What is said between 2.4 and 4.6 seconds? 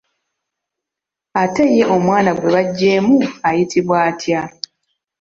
baggyeemu ayitibwa atya?